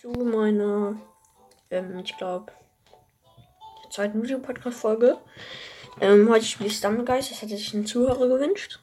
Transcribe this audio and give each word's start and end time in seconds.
zu 0.00 0.08
meiner, 0.12 0.96
ähm, 1.70 1.98
ich 1.98 2.16
glaube, 2.16 2.52
zweiten 3.90 4.22
Video-Podcast-Folge. 4.22 5.18
Ähm, 6.00 6.30
heute 6.30 6.46
spiele 6.46 6.70
ich 6.70 6.78
Stumblegeist, 6.78 7.30
das 7.30 7.42
hatte 7.42 7.56
sich 7.56 7.74
ein 7.74 7.84
Zuhörer 7.84 8.28
gewünscht. 8.28 8.80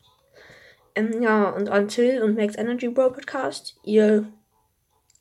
Ähm, 0.93 1.23
ja, 1.23 1.49
und 1.49 1.69
an 1.69 1.87
und 2.21 2.35
Max 2.35 2.55
Energy 2.55 2.89
Bro 2.89 3.13
Podcast, 3.13 3.79
ihr, 3.83 4.31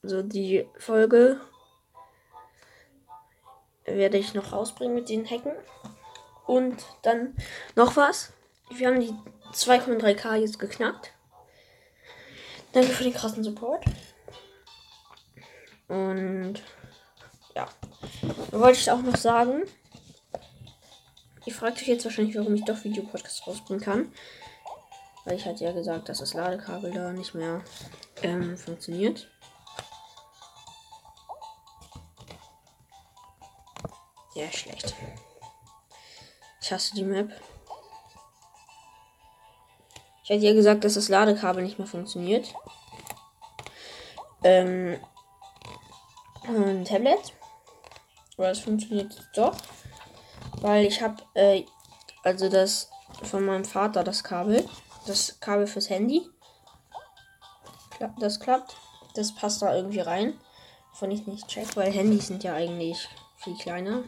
also 0.02 0.22
die 0.22 0.68
Folge 0.76 1.40
werde 3.86 4.18
ich 4.18 4.34
noch 4.34 4.52
rausbringen 4.52 4.94
mit 4.94 5.08
den 5.08 5.24
Hacken. 5.24 5.52
Und 6.46 6.84
dann 7.02 7.34
noch 7.74 7.96
was. 7.96 8.32
Wir 8.68 8.88
haben 8.88 9.00
die 9.00 9.14
2,3k 9.54 10.34
jetzt 10.34 10.58
geknackt. 10.58 11.12
Danke 12.72 12.90
für 12.90 13.04
den 13.04 13.14
krassen 13.14 13.42
Support. 13.42 13.84
Und 15.88 16.62
ja. 17.54 17.68
Wollte 18.50 18.78
ich 18.78 18.90
auch 18.90 19.02
noch 19.02 19.16
sagen. 19.16 19.62
Ihr 21.44 21.54
fragt 21.54 21.78
euch 21.78 21.88
jetzt 21.88 22.04
wahrscheinlich, 22.04 22.36
warum 22.36 22.54
ich 22.54 22.64
doch 22.64 22.82
Videopodcasts 22.82 23.46
rausbringen 23.46 23.82
kann. 23.82 24.12
Weil 25.24 25.36
ich 25.36 25.46
hatte 25.46 25.64
ja 25.64 25.72
gesagt, 25.72 26.08
dass 26.08 26.18
das 26.18 26.34
Ladekabel 26.34 26.92
da 26.92 27.12
nicht 27.12 27.34
mehr 27.34 27.62
ähm, 28.22 28.56
funktioniert. 28.56 29.28
Ja, 34.34 34.50
schlecht. 34.52 34.94
Ich 36.60 36.72
hasse 36.72 36.94
die 36.94 37.04
Map. 37.04 37.30
Ich 40.24 40.30
hatte 40.30 40.44
ja 40.44 40.52
gesagt, 40.52 40.84
dass 40.84 40.94
das 40.94 41.08
Ladekabel 41.08 41.62
nicht 41.62 41.78
mehr 41.78 41.86
funktioniert. 41.86 42.52
Ähm, 44.42 44.98
ein 46.48 46.84
Tablet. 46.84 47.32
Aber 48.36 48.50
es 48.50 48.60
funktioniert 48.60 49.16
doch. 49.34 49.56
Weil 50.60 50.86
ich 50.86 51.02
habe, 51.02 51.22
äh, 51.34 51.64
also 52.22 52.48
das 52.48 52.90
von 53.22 53.44
meinem 53.44 53.64
Vater, 53.64 54.04
das 54.04 54.24
Kabel. 54.24 54.68
Das 55.06 55.38
Kabel 55.40 55.66
fürs 55.66 55.90
Handy. 55.90 56.28
Das 58.18 58.40
klappt. 58.40 58.76
Das 59.14 59.34
passt 59.34 59.62
da 59.62 59.74
irgendwie 59.74 60.00
rein. 60.00 60.38
Von 60.92 61.10
ich 61.10 61.26
nicht 61.26 61.48
check, 61.48 61.76
weil 61.76 61.92
Handys 61.92 62.26
sind 62.26 62.44
ja 62.44 62.54
eigentlich 62.54 63.08
viel 63.36 63.56
kleiner. 63.56 64.04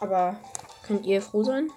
Aber 0.00 0.36
könnt 0.82 1.06
ihr 1.06 1.22
froh 1.22 1.42
sein? 1.42 1.70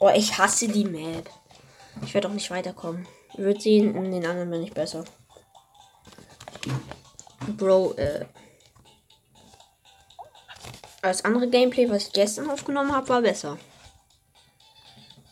Oh, 0.00 0.10
ich 0.14 0.36
hasse 0.36 0.68
die 0.68 0.84
Map. 0.84 1.30
Ich 2.02 2.12
werde 2.12 2.28
auch 2.28 2.32
nicht 2.32 2.50
weiterkommen. 2.50 3.06
Würdet 3.36 3.62
sehen, 3.62 3.94
in 3.94 4.12
den 4.12 4.26
anderen 4.26 4.50
bin 4.50 4.62
ich 4.62 4.74
besser. 4.74 5.04
Bro, 7.56 7.94
äh. 7.94 8.26
Als 11.02 11.24
andere 11.24 11.48
Gameplay, 11.48 11.88
was 11.90 12.06
ich 12.06 12.12
gestern 12.12 12.50
aufgenommen 12.50 12.92
habe, 12.92 13.08
war 13.08 13.22
besser. 13.22 13.58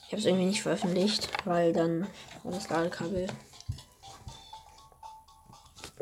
Ich 0.07 0.13
habe 0.13 0.21
es 0.21 0.27
irgendwie 0.27 0.47
nicht 0.47 0.63
veröffentlicht, 0.63 1.29
weil 1.47 1.73
dann 1.73 2.07
war 2.43 2.53
das 2.53 2.69
Ladekabel. 2.69 3.27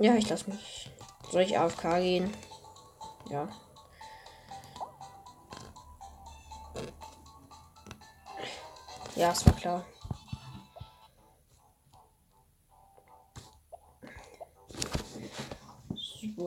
Ja, 0.01 0.15
ich 0.15 0.29
lasse 0.29 0.51
mich. 0.51 0.91
Soll 1.31 1.43
ich 1.43 1.57
AFK 1.57 2.01
gehen? 2.01 2.35
Ja. 3.29 3.49
Ja, 9.15 9.31
es 9.31 9.47
war 9.47 9.55
klar. 9.55 9.85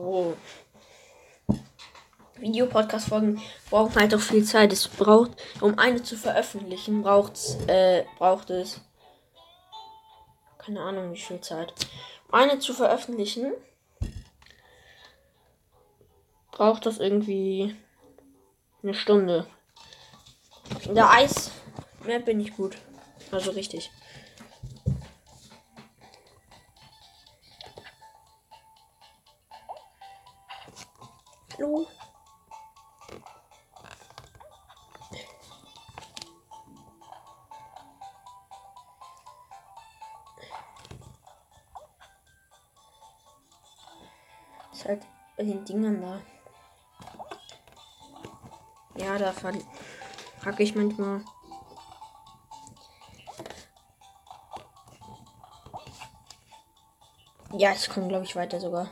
So. 0.04 0.36
Video-Podcast-Folgen 2.36 3.40
brauchen 3.70 3.94
halt 3.94 4.14
auch 4.14 4.20
viel 4.20 4.44
Zeit. 4.44 4.70
Es 4.70 4.86
braucht, 4.86 5.30
um 5.62 5.78
eine 5.78 6.02
zu 6.02 6.18
veröffentlichen, 6.18 7.02
äh, 7.68 8.04
braucht 8.18 8.50
es. 8.50 8.82
Keine 10.58 10.82
Ahnung, 10.82 11.14
wie 11.14 11.18
viel 11.18 11.40
Zeit. 11.40 11.72
Um 12.28 12.34
eine 12.34 12.58
zu 12.58 12.74
veröffentlichen, 12.74 13.54
braucht 16.52 16.84
das 16.84 16.98
irgendwie 16.98 17.74
eine 18.82 18.92
Stunde. 18.92 19.46
In 20.84 20.96
der 20.96 21.10
Eis 21.10 21.50
mehr 22.04 22.18
bin 22.18 22.40
ich 22.40 22.54
gut. 22.54 22.76
Also 23.30 23.52
richtig. 23.52 23.90
Hallo. 31.64 31.86
Ist 44.72 44.84
halt 44.84 45.06
bei 45.38 45.44
den 45.44 45.64
Dingern 45.64 46.02
da. 46.02 46.20
Ja, 48.96 49.16
da 49.16 49.32
frage 49.32 49.62
ich 50.58 50.74
manchmal. 50.74 51.22
Ja, 57.52 57.72
ich 57.72 57.88
komme, 57.88 58.08
glaube 58.08 58.24
ich, 58.24 58.36
weiter 58.36 58.60
sogar. 58.60 58.90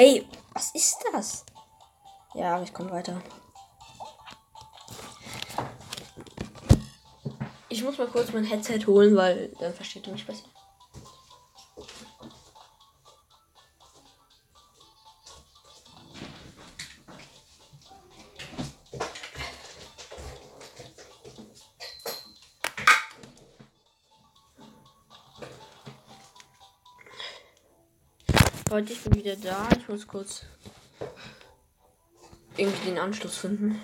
Ey, 0.00 0.24
was 0.54 0.70
ist 0.76 1.04
das? 1.12 1.44
Ja, 2.32 2.54
aber 2.54 2.62
ich 2.62 2.72
komme 2.72 2.92
weiter. 2.92 3.20
Ich 7.68 7.82
muss 7.82 7.98
mal 7.98 8.06
kurz 8.06 8.32
mein 8.32 8.44
Headset 8.44 8.86
holen, 8.86 9.16
weil 9.16 9.48
dann 9.58 9.74
versteht 9.74 10.06
ihr 10.06 10.12
mich 10.12 10.24
besser. 10.24 10.44
Leute, 28.70 28.92
ich 28.92 29.02
bin 29.02 29.14
wieder 29.14 29.34
da. 29.36 29.66
Ich 29.78 29.88
muss 29.88 30.06
kurz 30.06 30.44
irgendwie 32.58 32.90
den 32.90 32.98
Anschluss 32.98 33.38
finden. 33.38 33.80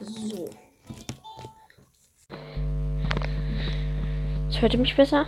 So. 0.00 0.50
Jetzt 4.48 4.60
hört 4.60 4.74
ihr 4.74 4.78
mich 4.78 4.94
besser? 4.94 5.26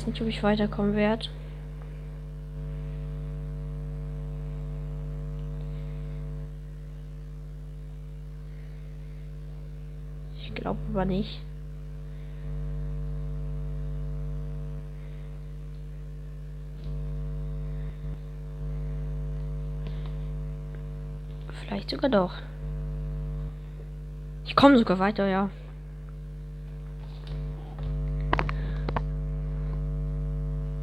Weiß 0.00 0.06
nicht, 0.06 0.22
ob 0.22 0.28
ich 0.28 0.42
weiterkommen 0.42 0.96
werde. 0.96 1.26
Ich 10.38 10.54
glaube 10.54 10.78
aber 10.90 11.04
nicht. 11.04 11.42
Vielleicht 21.62 21.90
sogar 21.90 22.08
doch. 22.08 22.32
Ich 24.46 24.56
komme 24.56 24.78
sogar 24.78 24.98
weiter, 24.98 25.28
ja. 25.28 25.50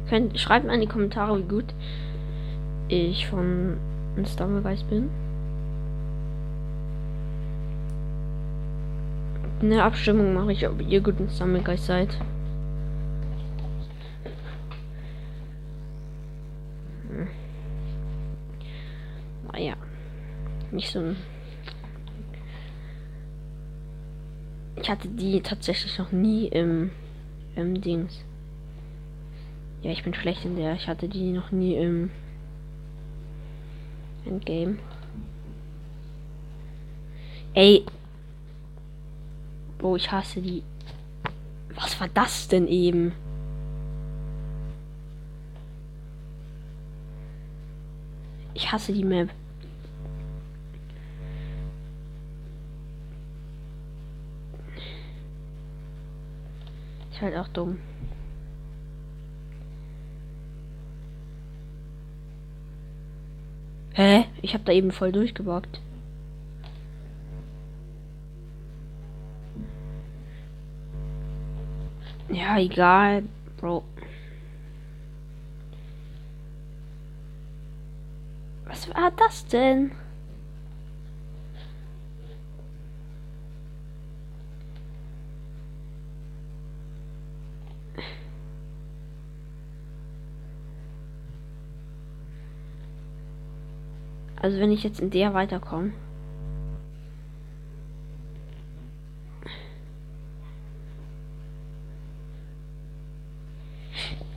Könnt, 0.08 0.38
schreibt 0.38 0.66
mal 0.66 0.74
in 0.74 0.80
die 0.80 0.86
Kommentare, 0.86 1.38
wie 1.38 1.48
gut 1.48 1.74
ich 2.88 3.26
von 3.26 3.76
Stumblegeist 4.24 4.88
bin. 4.88 5.10
Eine 9.60 9.82
Abstimmung 9.82 10.34
mache 10.34 10.52
ich, 10.52 10.66
ob 10.68 10.80
ihr 10.80 11.00
gut 11.00 11.18
in 11.18 11.28
Sammelgeist 11.28 11.86
seid. 11.86 12.16
Hm. 17.08 17.28
Naja. 19.52 19.74
Nicht 20.70 20.92
so 20.92 21.00
ein. 21.00 21.16
Ich 24.80 24.88
hatte 24.88 25.08
die 25.08 25.40
tatsächlich 25.40 25.98
noch 25.98 26.12
nie 26.12 26.46
im, 26.46 26.90
im 27.56 27.80
Dings. 27.80 28.24
Ja, 29.82 29.92
ich 29.92 30.02
bin 30.02 30.14
schlecht 30.14 30.44
in 30.44 30.56
der. 30.56 30.74
Ich 30.74 30.88
hatte 30.88 31.08
die 31.08 31.30
noch 31.30 31.52
nie 31.52 31.74
im 31.76 32.10
Endgame. 34.26 34.78
Ey. 37.54 37.84
Bro, 39.78 39.96
ich 39.96 40.10
hasse 40.10 40.40
die. 40.42 40.62
Was 41.74 42.00
war 42.00 42.08
das 42.08 42.48
denn 42.48 42.66
eben? 42.66 43.12
Ich 48.54 48.72
hasse 48.72 48.92
die 48.92 49.04
Map. 49.04 49.30
Ist 57.10 57.20
halt 57.20 57.36
auch 57.36 57.48
dumm. 57.48 57.78
Hä? 63.94 64.27
Ich 64.42 64.54
hab 64.54 64.64
da 64.64 64.72
eben 64.72 64.92
voll 64.92 65.12
durchgebockt. 65.12 65.80
Ja, 72.30 72.58
egal, 72.58 73.24
Bro. 73.58 73.82
Was 78.66 78.88
war 78.94 79.10
das 79.16 79.46
denn? 79.46 79.92
Also 94.48 94.60
wenn 94.60 94.72
ich 94.72 94.82
jetzt 94.82 94.98
in 94.98 95.10
der 95.10 95.34
weiterkomme. 95.34 95.92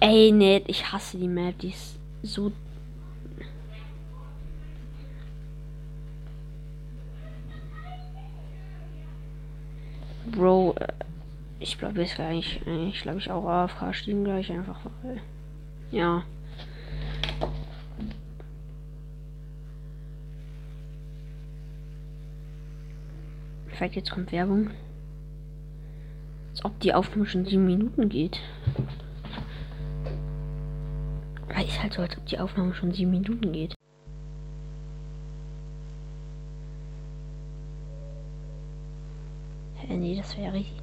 Ey, 0.01 0.33
nee, 0.33 0.61
ich 0.67 0.91
hasse 0.91 1.17
die 1.17 1.29
Map, 1.29 1.57
die 1.59 1.69
ist 1.69 1.97
so. 2.23 2.51
Bro, 10.29 10.75
äh, 10.77 10.87
ich 11.59 11.77
glaube 11.77 12.01
jetzt 12.01 12.15
gleich, 12.15 12.59
ich 12.65 13.01
glaube 13.01 13.19
ich 13.19 13.31
auch 13.31 13.45
AFK 13.45 13.93
stehen 13.93 14.25
gleich 14.25 14.51
einfach. 14.51 14.81
Ja. 15.89 16.25
Vielleicht 23.73 23.95
jetzt 23.95 24.11
kommt 24.11 24.31
Werbung. 24.31 24.69
Als 26.51 26.65
ob 26.65 26.79
die 26.81 26.93
Aufnahme 26.93 27.25
schon 27.25 27.45
sieben 27.45 27.65
Minuten 27.65 28.09
geht. 28.09 28.39
Weil 31.47 31.65
ist 31.65 31.81
halt 31.81 31.93
so, 31.93 32.01
als 32.01 32.17
ob 32.17 32.25
die 32.25 32.39
Aufnahme 32.39 32.73
schon 32.73 32.93
sieben 32.93 33.11
Minuten 33.11 33.51
geht. 33.51 33.75
Hä, 39.75 39.97
nee, 39.97 40.15
das 40.15 40.37
wäre 40.37 40.53
richtig. 40.53 40.81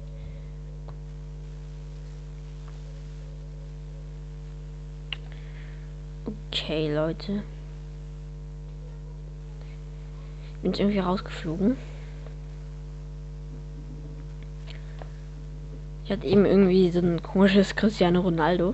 Okay, 6.51 6.93
Leute. 6.93 7.43
Bin 10.61 10.71
jetzt 10.71 10.79
irgendwie 10.79 10.99
rausgeflogen. 10.99 11.77
Ich 16.09 16.11
hatte 16.11 16.25
eben 16.25 16.43
irgendwie 16.43 16.89
so 16.89 16.97
ein 16.97 17.21
komisches 17.21 17.75
Cristiano 17.75 18.21
Ronaldo 18.21 18.73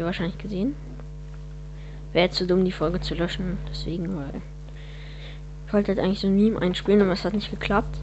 ihr 0.00 0.06
wahrscheinlich 0.06 0.38
gesehen. 0.38 0.74
Wäre 2.12 2.30
zu 2.30 2.46
dumm, 2.46 2.64
die 2.64 2.72
Folge 2.72 3.00
zu 3.00 3.14
löschen. 3.14 3.58
Deswegen, 3.68 4.16
weil 4.16 4.40
ich 5.66 5.72
wollte 5.72 5.88
halt 5.88 6.00
eigentlich 6.00 6.20
so 6.20 6.26
ein 6.26 6.34
Meme 6.34 6.60
einspielen, 6.60 7.02
aber 7.02 7.12
es 7.12 7.24
hat 7.24 7.34
nicht 7.34 7.50
geklappt. 7.50 7.96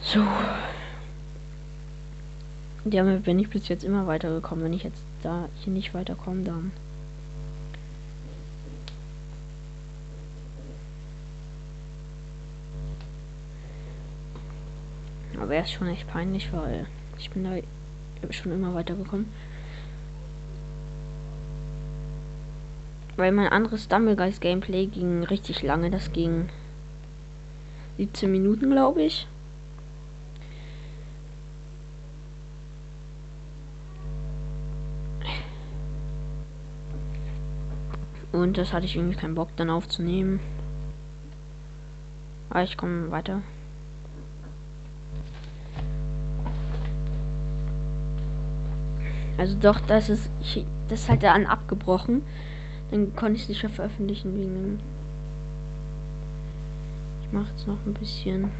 So. 0.00 0.22
Damit 2.84 3.24
bin 3.24 3.38
ich 3.38 3.50
bis 3.50 3.68
jetzt 3.68 3.84
immer 3.84 4.06
weitergekommen. 4.06 4.64
Wenn 4.64 4.72
ich 4.72 4.84
jetzt 4.84 5.02
da 5.22 5.50
hier 5.62 5.72
nicht 5.74 5.92
weiterkomme, 5.92 6.44
dann 6.44 6.72
Er 15.58 15.64
ist 15.64 15.72
schon 15.72 15.88
echt 15.88 16.06
peinlich, 16.06 16.52
weil 16.52 16.86
ich 17.18 17.30
bin 17.30 17.42
da 17.42 17.50
schon 18.32 18.52
immer 18.52 18.76
weitergekommen. 18.76 19.26
Weil 23.16 23.32
mein 23.32 23.48
anderes 23.48 23.82
Stumblegeist 23.82 24.40
Gameplay 24.40 24.86
ging 24.86 25.24
richtig 25.24 25.62
lange. 25.62 25.90
Das 25.90 26.12
ging 26.12 26.48
17 27.96 28.30
Minuten, 28.30 28.70
glaube 28.70 29.02
ich. 29.02 29.26
Und 38.30 38.58
das 38.58 38.72
hatte 38.72 38.86
ich 38.86 38.94
irgendwie 38.94 39.16
keinen 39.16 39.34
Bock 39.34 39.48
dann 39.56 39.70
aufzunehmen. 39.70 40.38
Aber 42.48 42.62
ich 42.62 42.76
komme 42.76 43.10
weiter. 43.10 43.42
Also 49.38 49.56
doch, 49.56 49.80
das 49.80 50.10
ist, 50.10 50.28
ich, 50.40 50.66
das 50.88 51.02
ist 51.02 51.08
halt 51.08 51.22
dann 51.22 51.46
abgebrochen. 51.46 52.22
Dann 52.90 53.14
konnte 53.14 53.34
ich 53.36 53.42
es 53.42 53.48
nicht 53.48 53.62
mehr 53.62 53.72
veröffentlichen 53.72 54.36
wegen. 54.36 54.80
Ich 57.22 57.32
mache 57.32 57.50
jetzt 57.52 57.66
noch 57.66 57.78
ein 57.86 57.94
bisschen. 57.94 58.50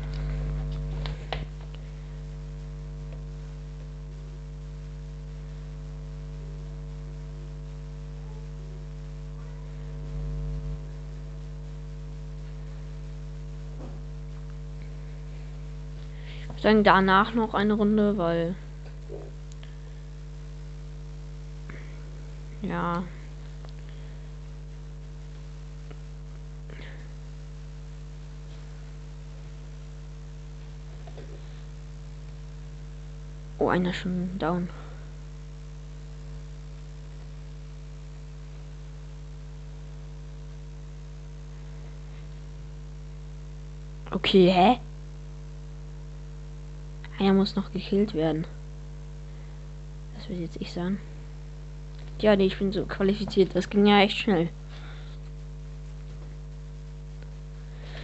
Dann 16.63 16.85
danach 16.85 17.35
noch 17.35 17.55
eine 17.55 17.73
Runde, 17.75 18.19
weil 18.19 18.55
Ja. 22.79 23.03
Oh, 33.59 33.69
einer 33.69 33.93
schon 33.93 34.39
down. 34.39 34.69
Okay, 44.13 44.53
hä? 44.53 44.79
Einer 47.19 47.33
muss 47.33 47.57
noch 47.57 47.73
gekillt 47.73 48.15
werden. 48.15 48.47
Das 50.15 50.29
wird 50.29 50.39
jetzt 50.39 50.61
ich 50.61 50.73
sagen. 50.73 51.01
Ja, 52.21 52.37
nee, 52.37 52.47
ich 52.47 52.59
bin 52.59 52.73
so 52.73 52.85
qualifiziert. 52.85 53.55
Das 53.55 53.71
ging 53.71 53.87
ja 53.87 54.01
echt 54.01 54.19
schnell. 54.19 54.49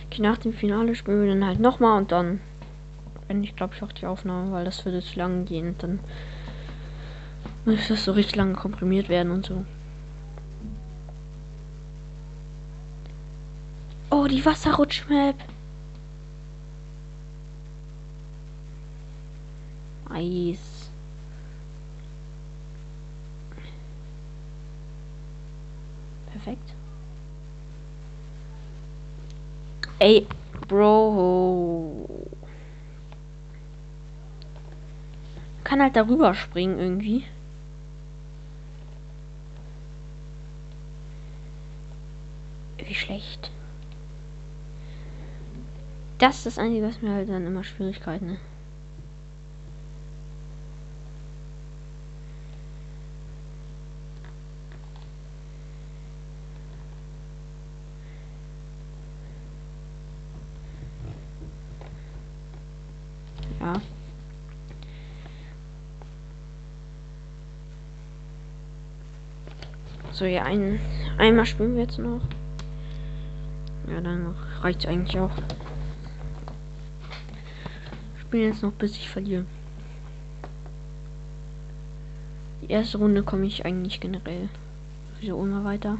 Okay, 0.06 0.22
nach 0.22 0.38
dem 0.38 0.52
Finale 0.52 0.94
spielen 0.94 1.22
wir 1.22 1.28
dann 1.34 1.46
halt 1.46 1.60
nochmal 1.60 1.98
und 2.00 2.12
dann 2.12 2.40
wenn 3.28 3.42
ich 3.42 3.56
glaube 3.56 3.74
ich 3.74 3.82
auch 3.82 3.92
die 3.92 4.06
Aufnahme, 4.06 4.52
weil 4.52 4.64
das 4.64 4.84
würde 4.84 5.02
zu 5.02 5.18
lang 5.18 5.44
gehen. 5.44 5.74
Dann 5.78 5.98
Muss 7.64 7.88
das 7.88 8.04
so 8.04 8.12
richtig 8.12 8.36
lange 8.36 8.54
komprimiert 8.54 9.08
werden 9.08 9.32
und 9.32 9.46
so. 9.46 9.64
Oh, 14.10 14.26
die 14.26 14.44
Wasserrutschmap. 14.44 15.36
Eis. 20.10 20.73
Perfekt. 26.44 26.74
Ey, 29.98 30.26
Bro. 30.68 32.06
Kann 35.62 35.80
halt 35.80 35.96
darüber 35.96 36.34
springen 36.34 36.78
irgendwie. 36.78 37.24
Wie 42.76 42.94
schlecht. 42.94 43.50
Das 46.18 46.36
ist 46.36 46.46
das 46.46 46.58
Einzige, 46.58 46.86
was 46.86 47.00
mir 47.00 47.14
halt 47.14 47.30
dann 47.30 47.46
immer 47.46 47.64
Schwierigkeiten. 47.64 48.26
Ne? 48.26 48.38
Ja. 63.64 63.80
So, 70.12 70.26
ja, 70.26 70.42
ein, 70.42 70.78
einmal 71.16 71.46
spielen 71.46 71.74
wir 71.74 71.82
jetzt 71.82 71.98
noch. 71.98 72.20
Ja, 73.88 74.02
dann 74.02 74.34
reicht 74.60 74.86
eigentlich 74.86 75.18
auch. 75.18 75.30
Spielen 78.20 78.52
jetzt 78.52 78.62
noch, 78.62 78.72
bis 78.72 78.96
ich 78.96 79.08
verliere. 79.08 79.46
Die 82.60 82.70
erste 82.70 82.98
Runde 82.98 83.22
komme 83.22 83.46
ich 83.46 83.64
eigentlich 83.64 84.00
generell 84.00 84.50
sowieso 85.14 85.42
immer 85.42 85.64
weiter. 85.64 85.96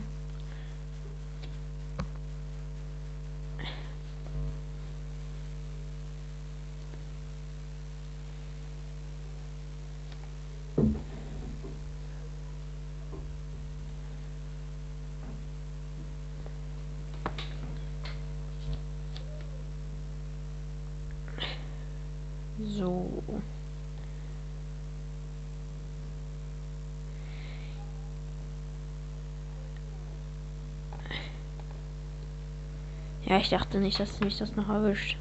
Ja, 33.27 33.39
ich 33.39 33.49
dachte 33.49 33.79
nicht, 33.79 33.99
dass 33.99 34.21
mich 34.21 34.39
das 34.39 34.55
noch 34.55 34.69
erwischt. 34.69 35.17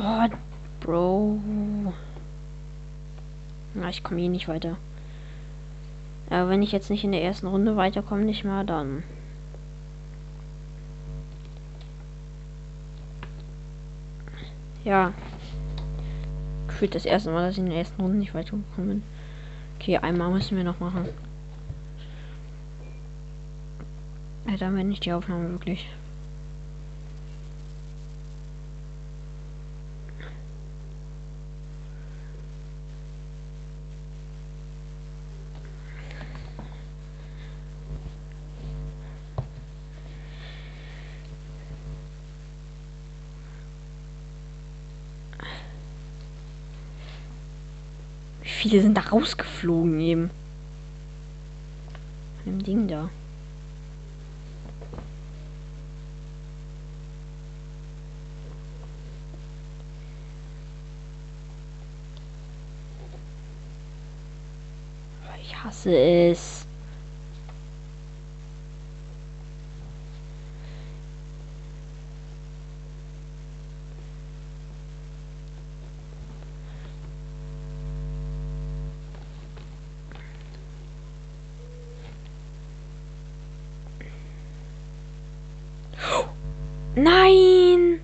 Oh, 0.00 0.28
Bro. 0.80 1.40
Na, 3.74 3.88
ich 3.88 4.02
komme 4.04 4.20
hier 4.20 4.30
nicht 4.30 4.48
weiter. 4.48 4.76
Aber 6.30 6.50
wenn 6.50 6.62
ich 6.62 6.72
jetzt 6.72 6.90
nicht 6.90 7.04
in 7.04 7.12
der 7.12 7.22
ersten 7.22 7.46
Runde 7.46 7.76
weiterkomme, 7.76 8.24
nicht 8.24 8.44
mal 8.44 8.64
dann. 8.64 9.02
Ja. 14.84 15.12
Gefühlt 16.66 16.94
das 16.94 17.06
erste 17.06 17.30
Mal, 17.30 17.46
dass 17.46 17.52
ich 17.52 17.58
in 17.58 17.70
der 17.70 17.78
ersten 17.78 18.00
Runde 18.00 18.18
nicht 18.18 18.34
weitergekommen 18.34 18.88
bin. 18.88 19.02
Okay, 19.76 19.96
einmal 19.98 20.30
müssen 20.30 20.56
wir 20.56 20.64
noch 20.64 20.80
machen. 20.80 21.08
Ja, 24.48 24.56
dann 24.56 24.76
wenn 24.76 24.90
ich 24.90 25.00
die 25.00 25.12
Aufnahme 25.12 25.50
wirklich. 25.50 25.88
Viele 48.58 48.82
sind 48.82 48.96
da 48.96 49.02
rausgeflogen 49.02 50.00
eben. 50.00 50.30
Von 52.42 52.58
dem 52.58 52.64
Ding 52.64 52.88
da. 52.88 53.08
Ich 65.40 65.54
hasse 65.64 65.96
es. 65.96 66.57
Nein! 86.98 88.00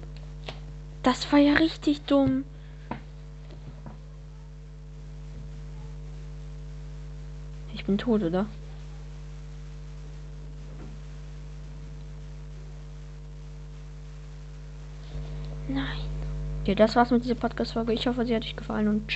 Das 1.02 1.32
war 1.32 1.40
ja 1.40 1.54
richtig 1.54 2.02
dumm. 2.02 2.44
Ich 7.74 7.84
bin 7.84 7.98
tot, 7.98 8.22
oder? 8.22 8.46
Nein. 15.68 15.84
Ja, 16.64 16.74
das 16.76 16.94
war's 16.94 17.10
mit 17.10 17.24
dieser 17.24 17.34
Podcast-Folge. 17.34 17.92
Ich 17.92 18.06
hoffe, 18.06 18.24
sie 18.24 18.34
hat 18.36 18.44
euch 18.44 18.54
gefallen 18.54 18.86
und 18.86 19.10
ciao. 19.10 19.12